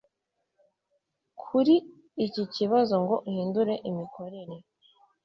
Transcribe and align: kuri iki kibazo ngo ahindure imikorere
kuri 1.41 1.75
iki 2.25 2.43
kibazo 2.55 2.93
ngo 3.03 3.15
ahindure 3.29 3.73
imikorere 3.89 4.55